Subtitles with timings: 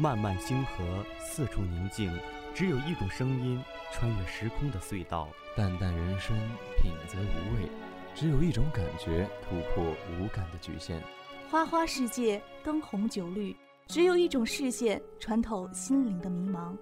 [0.00, 2.08] 漫漫星河，四处宁静，
[2.54, 3.60] 只有一种声音
[3.92, 5.28] 穿越时空的隧道。
[5.56, 6.38] 淡淡人生，
[6.80, 7.68] 品则无味，
[8.14, 11.02] 只有一种感觉突破无感的局限。
[11.50, 13.56] 花花世界，灯红酒绿，
[13.88, 16.76] 只有一种视线穿透心灵的迷茫。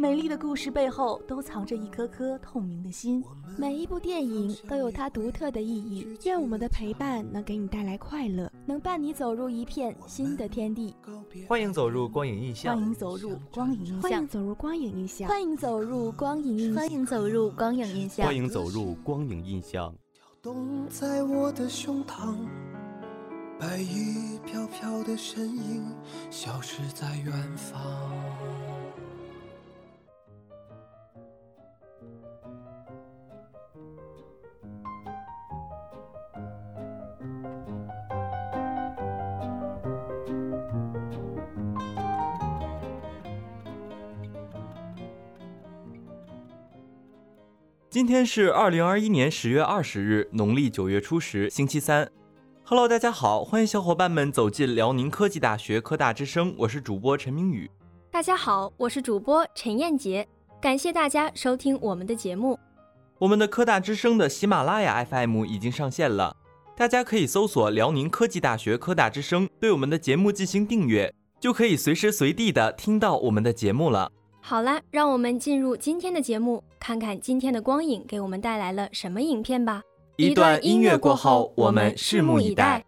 [0.00, 3.20] 美丽的故事背后都藏着一颗颗透明的心。
[3.56, 6.16] 每一部电影都有它独特的意义。
[6.24, 10.94] 愿我们的陪伴能给你带来快乐，能伴你走入一片新的天地。
[11.48, 12.76] 欢迎走入光影印象。
[12.76, 14.00] 欢迎走入光影印象。
[14.00, 15.28] 欢迎走入光影印象。
[15.28, 16.78] 欢迎走入光影印象。
[16.78, 18.24] 欢迎走入光影印象。
[18.24, 19.92] 欢迎走入光影印象。
[20.14, 22.36] 跳动在我的胸膛，
[23.58, 25.92] 白衣飘飘的身影
[26.30, 27.82] 消失在远方。
[47.98, 52.08] 今天是二零二一年十月二十日，农历九月初十，星期三。
[52.62, 57.68] Hello，大家好，欢迎小伙伴们走进辽宁科技大学科大之声，我是主播陈明宇。
[58.08, 60.24] 大家好，我是主播陈燕杰，
[60.60, 62.56] 感谢大家收听我们的节目。
[63.18, 66.36] 我们的科大之声的喜马拉雅 FM 已经上线了，
[66.76, 74.12] 大家可以搜索辽宁科技大学科大之声，对我们的节目进行订阅，就可以随时随地的听到我们的节目了。
[74.40, 79.82] 好啦，让我们进入今天的节目，看看今天的光影给我们带来了什么影片吧。
[80.16, 82.84] 一段音乐过后，我们拭目以待。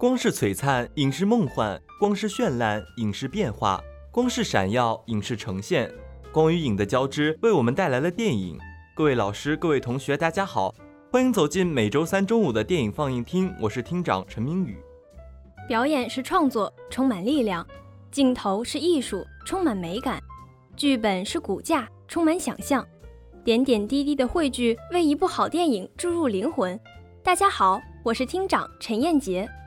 [0.00, 3.78] 光是璀璨，影视梦幻；光是绚烂，影视变化；
[4.10, 5.92] 光是闪耀，影视呈现。
[6.32, 8.58] 光与影的交织，为我们带来了电影。
[8.96, 10.74] 各位老师，各位同学，大家好，
[11.12, 13.54] 欢迎走进每周三中午的电影放映厅。
[13.60, 14.78] 我是厅长陈明宇。
[15.68, 17.62] 表演是创作，充满力量；
[18.10, 20.18] 镜头是艺术，充满美感；
[20.76, 22.82] 剧本是骨架，充满想象。
[23.44, 26.80] 点点滴滴的汇聚，为一部好电影注入灵魂。
[27.22, 29.42] 大家好，我是厅长陈燕杰。《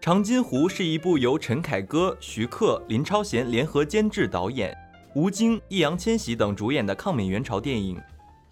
[0.00, 4.72] 长津湖》是一部由陈凯歌、徐克、林超贤联合监制、导演，
[5.16, 8.00] 吴京、易烊千玺等主演的抗美援朝电影，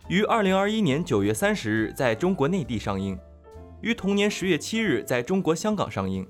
[0.09, 3.17] 于二零二一年九月三十日在中国内地上映，
[3.81, 6.27] 于同年十月七日在中国香港上映。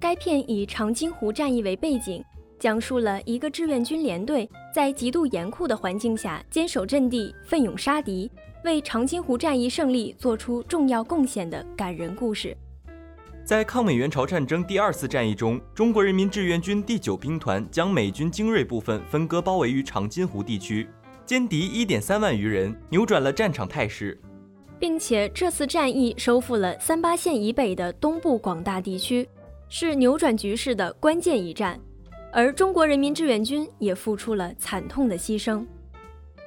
[0.00, 2.24] 该片以长津湖战役为背景，
[2.58, 8.30] 讲述了一个志愿军连队在极度严酷的环境下坚守阵地、奋勇杀敌，
[8.64, 12.56] 为长津湖战役胜利做出重要贡献的感人故事。
[13.46, 20.88] 在抗美援朝战争第二次战役中，中国人民志愿军第九兵团将美军精锐部分分割包围于长津湖地区，
[21.24, 24.20] 歼敌一点三万余人，扭转了战场态势，
[24.80, 29.28] 并且这次战役收复了三八线以北的东部广大地区，
[29.68, 31.78] 是扭转局势的关键一战。
[32.32, 35.64] 而中国人民志愿军也付出了惨痛的牺牲。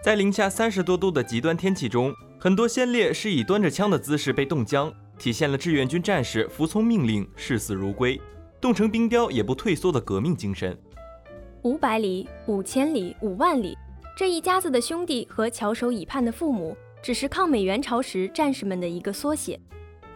[0.03, 4.93] 在零下三十多度的极端天气中，很多先烈是以端着枪的姿势被冻僵。
[5.19, 8.19] 体现了志愿军战士服从命令、视死如归、
[8.61, 10.75] 冻成冰雕也不退缩的革命精神。
[11.63, 13.77] 五百里、五千里、五万里，
[14.17, 19.59] 这一家子的兄弟和翘首以盼的父母，只是抗美援朝时战士们的一个缩写。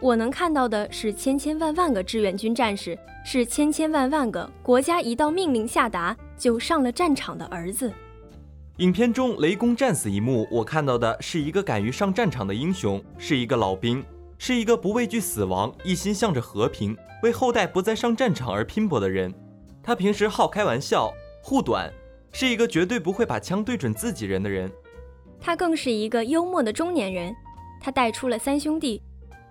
[0.00, 7.92] 我能看到的是千千万万个志愿军战士，是千千万万个国家一道命令下达就上了战场的儿子。
[8.78, 14.02] 影片中雷公战死一幕，我看到的是一个敢于上战场的英雄，是一个老兵。
[14.38, 19.32] 是一个不畏惧死亡、一心向着和平、为后代不再上战场而拼搏的人。
[19.82, 21.12] 他平时好开玩笑、
[21.42, 21.92] 护短，
[22.32, 24.70] 是一个绝对不会把枪对准自己人的人。
[25.40, 27.34] 他更是一个幽默的中年人。
[27.80, 29.02] 他带出了三兄弟，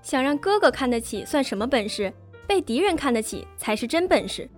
[0.02, 2.12] 想让哥哥看得起算什么本事？
[2.48, 4.50] 被敌人看得起才是真本事。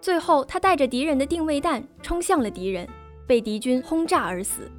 [0.00, 2.88] 最后，他带着敌人的定位弹冲向了敌人，
[3.26, 4.70] 被敌军轰炸而死。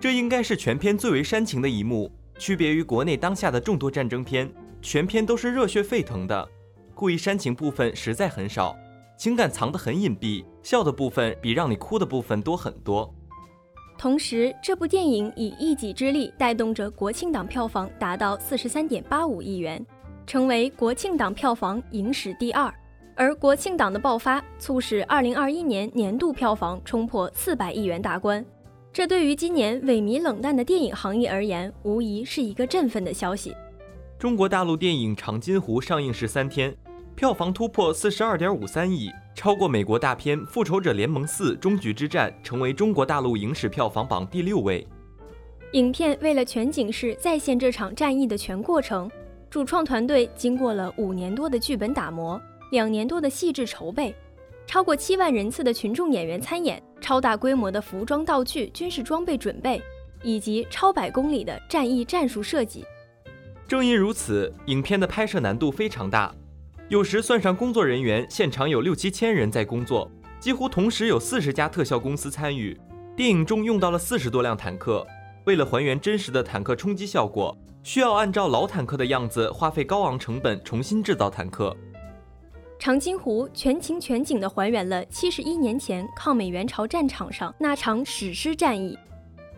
[0.00, 2.10] 这应该是全片最为煽情的一幕。
[2.38, 4.50] 区别于国内当下的众多战争片，
[4.82, 6.48] 全片都是热血沸腾的，
[6.94, 8.76] 故意煽情部分实在很少，
[9.16, 13.12] 情感藏得很隐蔽，笑的部分比让你哭的部分多很多。
[13.96, 19.84] 同时，这部电影以一己之力带动着国庆档票房达到四十三点八五亿元，
[20.26, 22.72] 成为国庆档票房影史第二。
[23.14, 28.44] 而国庆档的爆发，促使2021年年度票房冲破400亿元大关。
[28.94, 33.52] 这对于今年萎靡冷淡的电影行业而言，无疑是一个振奋的消息。
[34.20, 36.72] 中国大陆电影《长津湖》上映十三天，
[37.16, 44.86] 票房突破四十二点五三亿，超过美国大片《复仇者联盟四：终局之战》，成为中国大陆影史票房榜第六位。
[45.72, 49.10] 影片为了全景式再现这场战役的全过程，
[49.50, 54.14] 主创团队经过了五年多的剧本打磨，两年多的细致筹备。
[54.66, 59.80] 超过七万人次的群众演员参演，超大规模的服装道具、军事装备准备，
[60.22, 62.84] 以及超百公里的战役战术设计。
[63.68, 66.34] 正因如此，影片的拍摄难度非常大，
[66.88, 72.78] 有时算上工作人员，现场有六七千人在工作，几乎同时有四十家特效公司参与。
[73.16, 75.06] 电影中用到了四十多辆坦克，
[75.44, 81.76] 为了还原真实的坦克冲击效果，需要按照老坦克的样子，花费高昂成本重新制造坦克。
[82.78, 88.98] 长津湖全情全景地还原了七十一年前抗美援朝战场上那场史诗战役。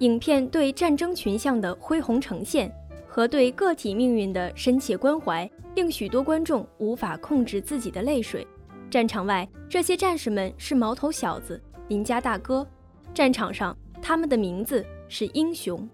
[0.01, 2.71] 影片对战争群像的恢宏呈现
[3.09, 8.47] 和对个体命运的深切关怀，令许多观众无法控制自己的泪水。
[8.91, 12.65] 战场外，这些战士们是毛头小子、邻家大哥；
[13.13, 15.89] 战场上，他们的名字是英雄。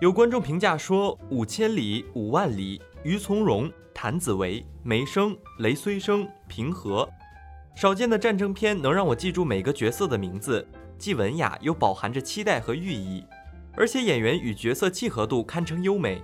[0.00, 7.08] 有观众评价说：“五千里，五万里，于从容。”谭子维、梅生、雷虽生、平和，
[7.76, 10.66] 少见的战争片能让我记住每个角色的名字，
[10.98, 13.24] 既文雅又饱含着期待和寓意，
[13.76, 16.20] 而且演员与角色契合度堪称优美，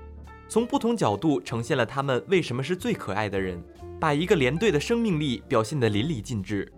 [0.49, 3.63] 从不同角度呈现了他们为什么是最可爱的人，
[3.99, 6.71] 把一个连队的生命力表现得淋漓尽致。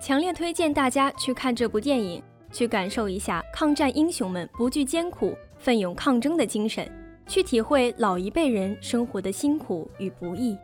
[0.00, 6.90] 强烈推荐大家去看这部电影，去感受一下抗战英雄们不惧艰苦、奋勇抗争的精神。
[7.26, 10.56] 去体会老一辈人生活的辛苦与不易。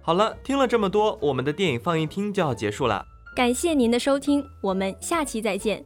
[0.00, 3.04] 好了，听了这么多，我们的电影放映厅就要结束了。
[3.36, 5.84] 感谢您的收听，我们下期再见。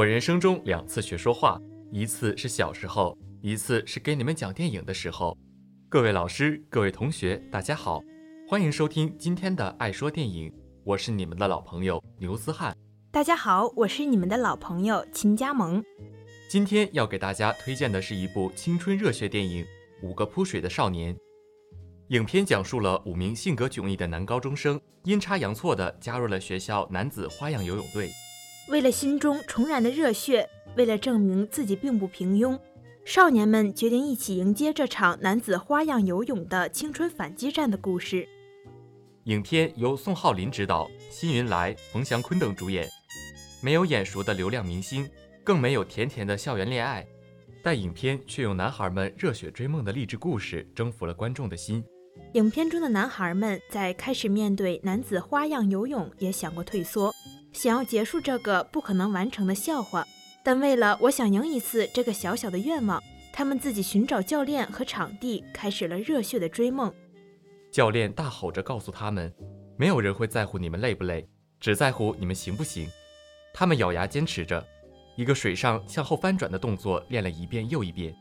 [0.00, 1.60] 我人生中两次学说话，
[1.92, 5.36] 一次是小时候，一次是给你们讲电影的时候。
[5.90, 8.02] 各位老师，各位同学，大家好，
[8.48, 10.50] 欢迎收听今天的爱说电影，
[10.84, 12.74] 我是你们的老朋友牛思翰。
[13.12, 15.84] 大家好，我是你们的老朋友秦佳萌。
[16.48, 19.62] 今天要给大家推荐的是一部青春热血电影
[20.02, 21.14] 《五个扑水的少年》。
[22.08, 28.10] 影片讲述了五名性格迥异的男高中生阴差阳错地加入了学校男子花样游泳队。
[28.70, 32.56] 为了心中重燃的热血，为了证明自己并不平庸，
[33.04, 38.28] 少年们决定一起迎接这场男子花样游泳的青春反击战的故事。
[39.24, 42.88] 影片由宋浩林执导，辛云来、冯祥坤等主演，
[43.60, 45.10] 没有眼熟的流量明星，
[45.42, 47.04] 更没有甜甜的校园恋爱，
[47.64, 51.84] 但影片却用男孩们热血追梦的励志故事征服了观众的心。
[52.34, 57.12] 影片中的男孩们在开始面对男子花样游泳也想过退缩。
[57.52, 60.06] 想要结束这个不可能完成的笑话，
[60.42, 63.02] 但为了我想赢一次这个小小的愿望，
[63.32, 66.92] 他们自己寻找教练和场地，开始了热血的追梦。
[67.70, 69.32] 教练大吼着告诉他们
[69.78, 71.28] ：“没有人会在乎你们累不累，
[71.60, 72.88] 只在乎你们行不行。”
[73.52, 74.64] 他们咬牙坚持着，
[75.16, 78.14] 一个水上向后翻转的动作练了一遍又一遍。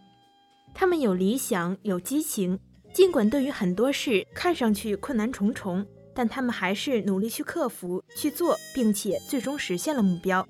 [0.74, 2.60] 他们有理想，有激情，
[2.94, 5.86] 尽管对于很多事看上去困难重重。
[6.20, 10.46] 但他们还是努力去克服、去做，并且最终实现了目标。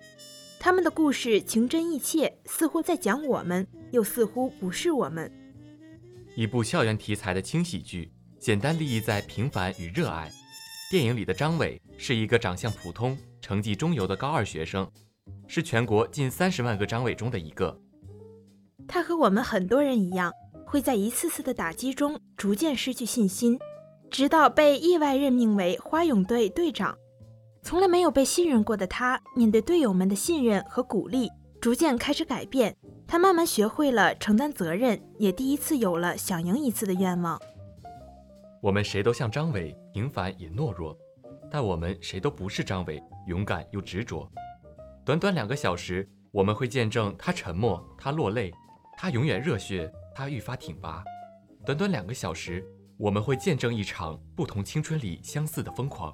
[0.59, 5.31] 他们的故事情真意切，似乎在讲我们，又似乎不是我们。
[6.35, 10.31] 一部校园题材的轻喜剧，简单立意在平凡与热爱。
[10.89, 14.91] 电影里的张伟是一个长相普通、成绩中游的高二学生，
[15.47, 17.79] 是全国近三十万个张伟中的一个。
[18.88, 20.33] 他和我们很多人一样，
[20.65, 23.59] 会在一次次的打击中逐渐失去信心。
[24.09, 26.97] 直到被意外任命为花泳队队长，
[27.61, 31.29] 从来没有被信任过的他，面对队友们的信任和鼓励，
[31.61, 32.75] 逐渐开始改变。
[33.07, 37.39] 他慢慢学会了承担责任，也第一次有了想赢一次的愿望。
[38.61, 40.97] 我们谁都像张伟，平凡也懦弱，
[41.51, 44.29] 但我们谁都不是张伟，勇敢又执着。
[45.05, 48.51] 短短两个小时，我们会见证他沉默，他落泪，
[48.97, 51.03] 他永远热血，他愈发挺拔。
[51.65, 52.65] 短短两个小时。
[53.00, 56.13] 我们会见证一场不同青春里相似的疯狂。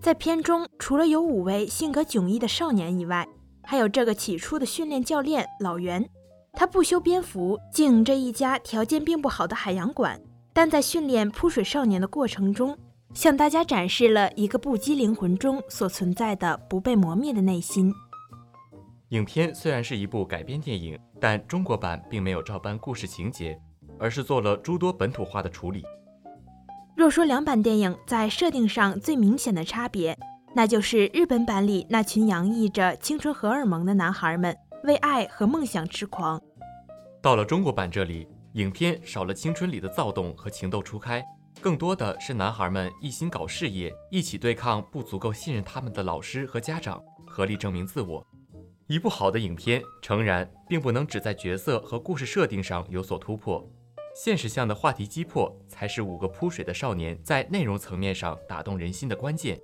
[0.00, 3.26] 在片中，除了有五位性格迥异的少年以外，
[3.64, 6.08] 还有这个起初的训练教练老袁。
[6.52, 10.20] 他不修边幅，经营着一家条件并不好的海洋馆，
[10.52, 12.78] 但在训练扑水少年的过程中，
[13.12, 17.92] 向大家展示了一个不羁灵魂中所存在的不被磨灭的内心。
[19.08, 23.60] 影片虽然是一部改编电影，但中国版并没有照搬故事情节，
[23.98, 25.84] 而是做了诸多本土化的处理。
[27.00, 30.14] 若说两版电影在设定上最明显的差别，
[30.54, 34.54] 那就是日本版里那群洋溢着青春荷尔蒙的男孩们
[34.84, 36.38] 为爱和梦想痴狂。
[37.22, 41.24] 到了中国版这里，影片少了青春里的躁动和情窦初开，
[41.62, 48.22] 更多的是男孩们一心搞事业，一起对抗不足够信任他们的老师和家长，合力证明自我。
[48.88, 53.66] 一部好的影片，诚然并不能只在角色和故事设定上有所突破。
[54.22, 59.58] 现实向的话题击破，才是五个扑水的少年在内容层面上打动人心的关键。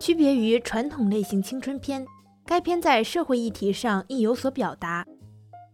[0.00, 2.02] 区别于传统类型青春片，
[2.46, 5.04] 该片在社会议题上亦有所表达，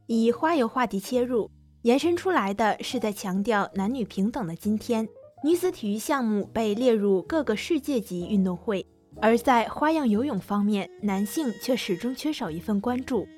[0.09, 1.49] 以花游话题切入，
[1.83, 5.09] 延伸出来的是在强调男女平等的今天，
[5.45, 8.85] 女子体育项目被列入各个世界级运动会，
[9.21, 13.29] 而在花样游泳方面，男性却始终缺少一份关注。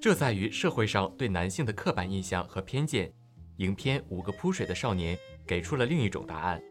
[0.00, 3.12] 这在于社会上对男性的刻板印象和偏见。
[3.58, 6.62] 影片《五个扑水的少年》给出了另一种答案：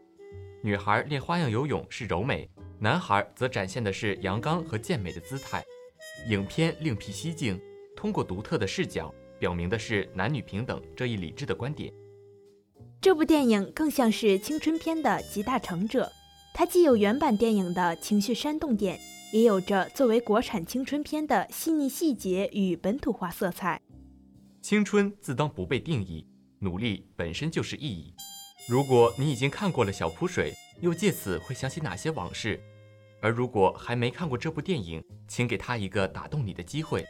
[0.62, 5.64] 女孩练花样游泳是柔美，男孩则展现的是阳刚和健美的姿态。
[6.28, 7.60] 影片另辟蹊径，
[7.96, 11.92] 通过独特的视角，表明的是男女平等这一理智的观点。
[13.00, 16.10] 这部电影更像是青春片的集大成者，
[16.54, 18.96] 它既有原版电影的情绪煽动点，
[19.32, 23.80] 也有着作为国产青春片的细腻细节与本土化色彩。
[24.62, 26.24] 青春自当不被定义。
[26.60, 28.14] 努力本身就是意义。
[28.68, 32.60] 如果你已经看过了《小扑水》，又借此会想起哪些往事？
[33.22, 37.04] 而如果还没看过这部电影，请给他一个打动你的机会。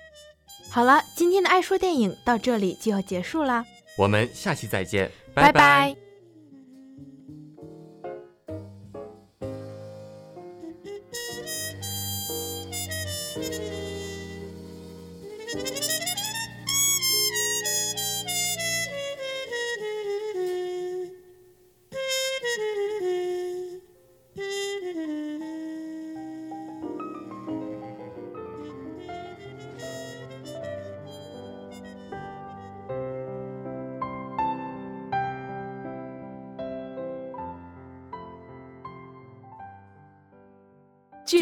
[0.71, 3.65] 好了，今天的爱说电影到这里就要结束啦，
[3.99, 5.97] 我们下期再见，拜拜。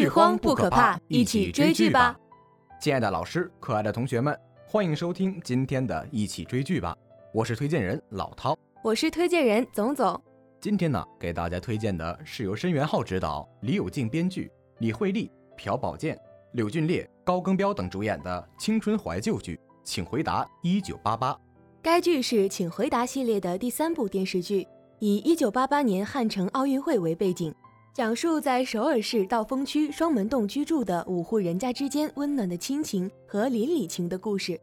[0.05, 2.15] 剧荒不可怕，一起追剧吧！
[2.79, 6.95] 亲爱的老师，可爱的同学们，欢迎收听今天的一起追剧吧！
[7.33, 10.21] 我是推荐人老涛，我是推荐人总总。
[10.61, 16.15] 今天呢，给大家推荐的是由申元浩执导、李友静编剧、李惠利、朴宝剑、
[16.51, 21.33] 柳俊烈、高更彪等主演的青春怀旧剧《请回答一九八八》。
[21.81, 24.67] 该剧是《请回答》系列的第三部电视剧，
[24.99, 27.51] 以一九八八年汉城奥运会为背景。
[27.95, 34.59] 讲述在首尔市道峰区双门洞居住的五户人家之间温暖的亲情和邻里情的故事。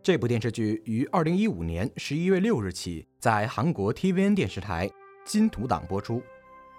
[0.00, 4.88] 这部电视剧于二零一五年十一月六日起在韩国 TVN 电视台
[5.24, 6.22] 金土档播出。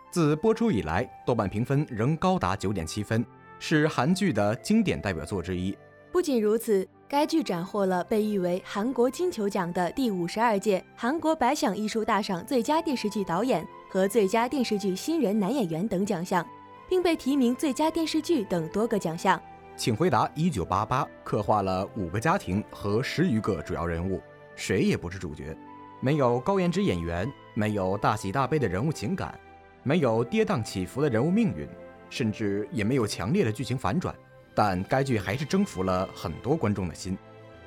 [0.09, 3.25] 自播出以来，豆瓣评分仍高达九点七分，
[3.59, 5.77] 是韩剧的经典代表作之一。
[6.13, 13.67] 不仅如此，该剧斩获了被誉为韩国金球奖的第五十二届韩国百想艺术大赏最佳电视剧导演。
[13.93, 16.43] 和最佳电视剧新人男演员等奖项，
[16.89, 19.39] 并被提名最佳电视剧等多个奖项。
[19.77, 24.19] 请回答一九八八刻画了五个家庭和十余个主要人物，
[24.55, 25.55] 谁也不是主角，
[25.99, 29.39] 没有高颜值演员，没有大喜大悲的人物情感，
[29.83, 31.67] 没有跌宕起伏的人物命运，
[32.09, 34.15] 甚至也没有强烈的剧情反转。
[34.55, 37.15] 但该剧还是征服了很多观众的心。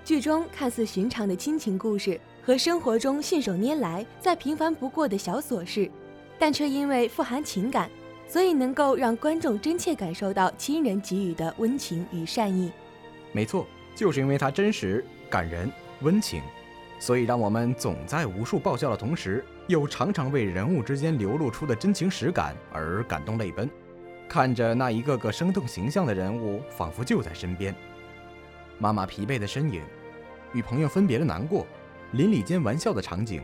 [0.02, 5.88] 剧中看似寻常的亲情故事和生活中信手拈来、再平凡不过的小琐事。
[6.38, 7.90] 但却因为富含情感，
[8.28, 12.70] 所以能够让观众真切感受到亲人给予的温情与善意。
[13.32, 15.70] 没错，就是因为它真实、感人、
[16.02, 16.42] 温情，
[16.98, 23.68] 所以让我们总在无数爆笑的同时，又常常为人物之间流露出的真情实感而感动泪奔。
[24.28, 27.74] 看着那一个个生动形象的人物，仿佛就在身边。
[28.78, 29.82] 妈妈疲惫的身影，
[30.52, 31.66] 与朋友分别的难过，
[32.12, 33.40] 邻里间玩笑的场景。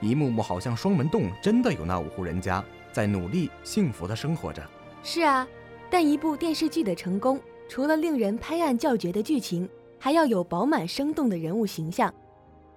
[0.00, 4.62] 一幕幕好像双门洞，真的有那五户人家在努力幸福的生活着。
[5.02, 5.46] 是啊，
[5.90, 12.12] 但一部电视剧的成功，除了令人拍案叫绝的剧情，还要有饱满生动的人物形象。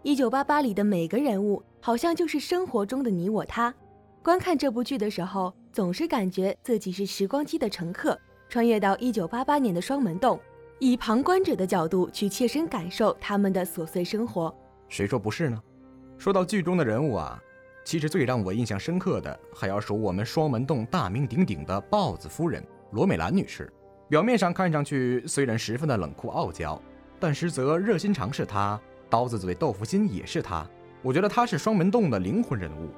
[0.01, 3.73] 一九八八里的每个人物，好像就是生活中的你我他。
[4.21, 10.39] 观看这部剧的时候，总是感觉自己是时光机的乘客，穿越到一九八八年的双门洞，
[10.79, 14.53] 以旁观者的角度去切身感受他们的琐碎生活。
[14.89, 15.61] 谁说不是呢？
[16.17, 17.41] 说到剧中的人物啊，
[17.83, 23.71] 其实最让我印象深刻的，还要数我们双门洞大名鼎鼎的豹子夫人罗美兰女士。
[24.09, 26.79] 表面上看上去虽然十分的冷酷傲娇，
[27.19, 28.79] 但实则热心肠是她，
[29.09, 30.65] 刀子嘴豆腐心也是她。
[31.01, 32.89] 我觉得她是双门洞的灵魂人物，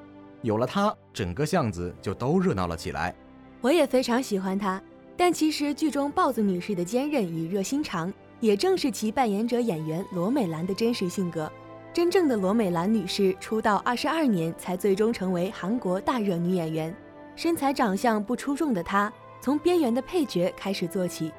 [0.42, 3.14] 有了她，整个巷子就都热闹了起来。
[3.60, 4.80] 我也非常喜欢她，
[5.16, 11.50] 但其实剧中豹子女士的坚韧与热心肠，也正是其扮演者演员罗美兰的真实性格。
[11.96, 16.94] 真正的罗美兰女士出道二十二年才最终成为韩国大热女演员，
[17.34, 19.10] 身材长相不出众的她。
[19.40, 21.32] 从边缘的配角开始做起，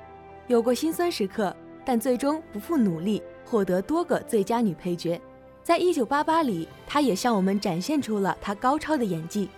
[0.47, 5.21] 有过心酸时刻，但最终不负努力，获得多个最佳女配角。
[5.61, 9.49] 在《一九八八》里，她也向我们展现出了她高超的演技。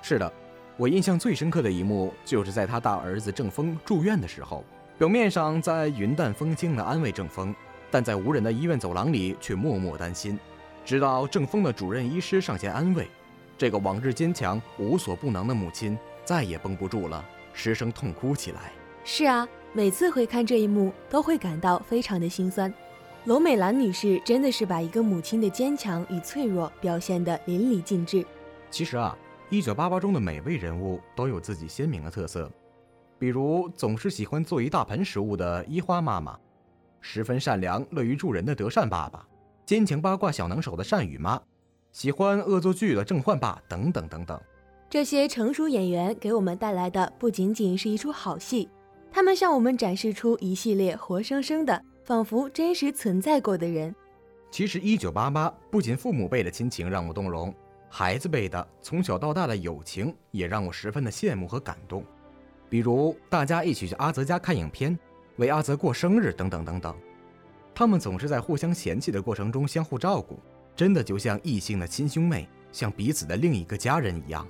[0.00, 0.32] 是的，
[0.78, 4.64] 我印象最深刻的一幕就是在她大儿子郑峰住院的时候，
[4.96, 7.54] 表面上在云淡风轻地安慰郑峰，
[7.90, 10.38] 但在无人的医院走廊里却默默担心。
[10.84, 13.08] 直到郑峰的主任医师上前安慰，
[13.56, 17.24] 这个往日坚强、无所不能的母亲再也绷不住了。
[17.52, 18.72] 失声痛哭起来。
[19.04, 22.72] 是啊，每次回看这一幕，都会感到非常的心酸。
[23.24, 28.24] 罗美兰女士真的是把一个母亲的坚强与脆弱表现得淋漓尽致。
[28.70, 29.16] 其实啊，
[29.50, 32.50] 一九八八中的每位人物都有自己鲜明的特色，
[33.18, 36.38] 比如总是喜欢做一大盆食物的伊花妈妈，
[37.00, 39.26] 十分善良乐于助人的德善爸爸，
[39.64, 41.40] 奸情八卦小能手的善宇妈，
[41.92, 44.40] 喜欢恶作剧的郑焕爸等等等等。
[44.90, 48.68] 这些成熟演员给我们带来的不仅仅是一出好戏，
[49.12, 53.94] 他们向我们展示出一系列活生生的、仿佛真实存在过的人。
[54.50, 57.54] 其实，一九八八不仅父母辈的亲情让我动容，
[57.90, 62.02] 孩子辈的从小到大的友情也让我十分的羡慕和感动。
[62.70, 64.98] 比如，大家一起去阿泽家看影片，
[65.38, 66.94] 为阿泽过生日等等等等，
[67.74, 70.38] 他们总是在互相嫌弃的过程中相互照顾，
[70.76, 74.46] 真的就像异性的亲兄妹，像彼此的另一个家人一样。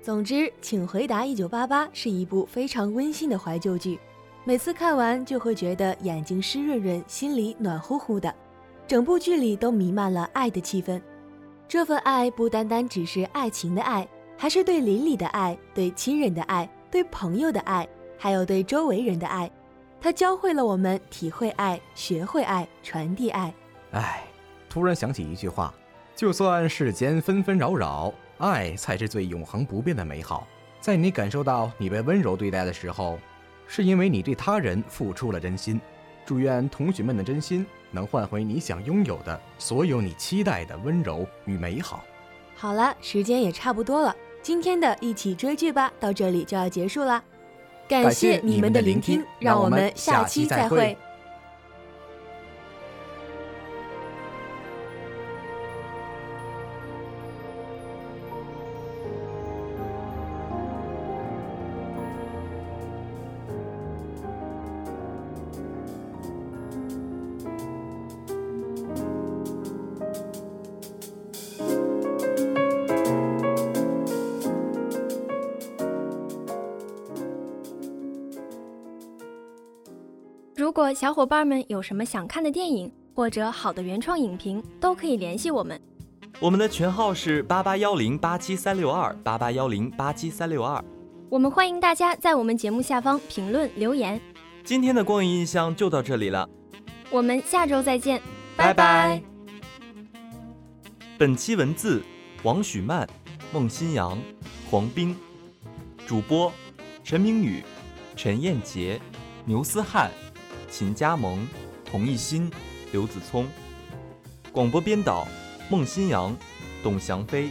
[0.00, 3.98] 总之，请回答一九八八是一部非常温馨的怀旧剧，
[4.44, 8.32] 每次看完就会觉得眼睛湿润润，心里暖乎乎的。
[8.86, 11.00] 整部剧里都弥漫了爱的气氛，
[11.66, 19.50] 这份爱不单单只是爱情的爱，还是对邻里的爱，对亲人的爱，对朋友的爱，还有对周围人的爱。
[20.00, 23.52] 它教会了我们体会爱，学会爱，传递爱。
[23.92, 24.24] 哎，
[24.68, 25.74] 突然想起一句话：
[26.14, 28.12] 就算世间纷纷扰扰。
[28.38, 30.46] 爱才是最永恒不变的美好。
[30.78, 33.18] 在你感受到你被温柔对待的时候，
[33.66, 35.80] 是因为你对他人付出了真心。
[36.24, 42.04] 祝愿同学们的真心能换回你想拥有的所有你期待的温柔与美好。
[42.54, 47.24] 好了，时间也差不多了，今天的一起追剧吧到这里就要结束了。
[47.88, 50.96] 感谢你们的聆听，让我们下期再会。
[80.66, 85.80] 如果小伙伴们有什么想看的电影或者好的原创影评，都可以联系我们。
[86.40, 90.84] 我们的群号是八八幺零八七三六二八八幺零八七三六二。
[91.28, 94.20] 我们欢迎大家在我们节目下方评论留言。
[94.64, 96.48] 今天的光影印象就到这里了，
[97.12, 98.20] 我们下周再见，
[98.56, 99.22] 拜拜。
[101.16, 102.02] 本期文字：
[102.42, 103.08] 王许曼、
[103.52, 104.18] 孟新阳、
[104.68, 105.14] 黄冰，
[106.08, 106.52] 主播：
[107.04, 107.62] 陈明宇、
[108.16, 109.00] 陈彦杰、
[109.44, 110.10] 牛思翰。
[110.78, 111.48] 秦佳萌、
[111.86, 112.50] 童艺鑫、
[112.92, 113.48] 刘子聪，
[114.52, 115.26] 广播编导
[115.70, 116.36] 孟新阳、
[116.82, 117.48] 董翔飞，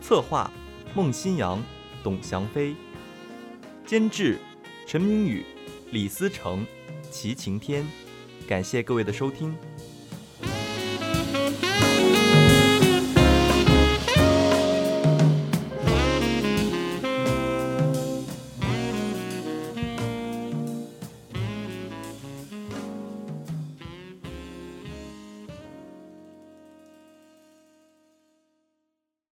[0.00, 0.48] 策划
[0.94, 1.60] 孟新阳、
[2.04, 2.76] 董翔飞，
[3.84, 4.38] 监制
[4.86, 5.44] 陈明宇、
[5.90, 6.64] 李思成、
[7.10, 7.84] 齐晴天。
[8.46, 9.52] 感谢各位的收听。